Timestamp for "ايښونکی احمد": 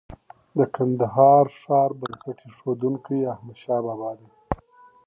2.45-3.57